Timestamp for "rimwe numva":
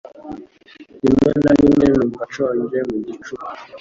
1.59-2.21